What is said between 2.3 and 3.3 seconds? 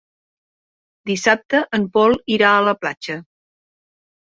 irà a la platja.